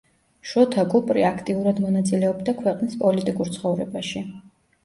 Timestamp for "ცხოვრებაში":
3.59-4.27